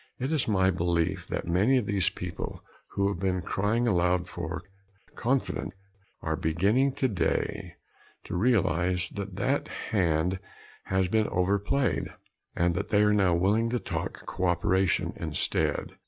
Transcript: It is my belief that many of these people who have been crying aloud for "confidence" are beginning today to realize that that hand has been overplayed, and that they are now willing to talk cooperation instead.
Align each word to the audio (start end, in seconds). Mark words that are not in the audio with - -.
It 0.17 0.33
is 0.33 0.47
my 0.47 0.71
belief 0.71 1.27
that 1.27 1.45
many 1.47 1.77
of 1.77 1.85
these 1.85 2.09
people 2.09 2.63
who 2.87 3.07
have 3.09 3.19
been 3.19 3.43
crying 3.43 3.87
aloud 3.87 4.27
for 4.27 4.63
"confidence" 5.13 5.75
are 6.23 6.35
beginning 6.35 6.93
today 6.93 7.75
to 8.23 8.35
realize 8.35 9.09
that 9.11 9.35
that 9.35 9.67
hand 9.67 10.39
has 10.85 11.07
been 11.07 11.27
overplayed, 11.27 12.07
and 12.55 12.73
that 12.73 12.89
they 12.89 13.03
are 13.03 13.13
now 13.13 13.35
willing 13.35 13.69
to 13.69 13.79
talk 13.79 14.25
cooperation 14.25 15.13
instead. 15.17 15.91